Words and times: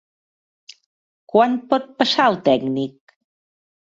Quan 1.33 1.53
pot 1.73 1.85
passar 2.01 2.27
el 2.31 2.39
tècnic? 2.47 3.17